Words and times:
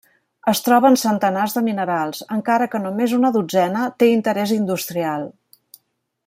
Es 0.51 0.61
troba 0.67 0.89
en 0.93 0.95
centenars 1.01 1.53
de 1.57 1.63
minerals, 1.67 2.23
encara 2.37 2.69
que 2.71 2.81
només 2.87 3.15
una 3.19 3.33
dotzena 3.37 3.85
té 4.01 4.09
interés 4.15 4.55
industrial. 4.57 5.29